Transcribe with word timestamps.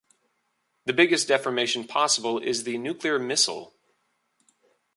The 0.85 0.93
biggest 0.93 1.27
deformation 1.27 1.85
possible 1.85 2.39
is 2.39 2.63
the 2.63 2.79
nuclear 2.79 3.19
missile. 3.19 3.75